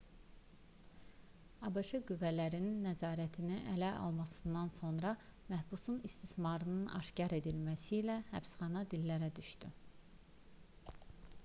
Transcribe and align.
abş 1.67 1.91
qüvvələrinin 2.11 2.79
nəzarəti 2.85 3.51
ələ 3.73 3.91
almasından 4.07 4.73
sonra 4.79 5.13
məhbusun 5.53 6.01
istismarının 6.11 6.91
aşkar 7.03 7.39
edilməsi 7.41 7.95
ilə 8.01 8.19
həbsxana 8.35 8.87
dillərə 8.97 9.33
düşdü 9.43 9.75